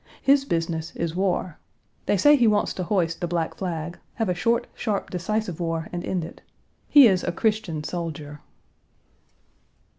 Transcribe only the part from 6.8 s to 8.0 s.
He is a Christian